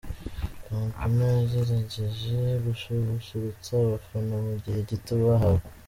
[0.69, 5.63] Vampino yagerageje gususurutsa abafana mu gihe gito bahawe.